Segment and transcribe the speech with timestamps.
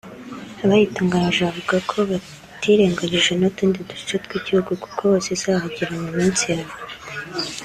[0.63, 6.75] Abayitunganyije bavuga ko batirengagije n’utundi duce tw’igihugu kuko hose izahagera mu minsi ya vuba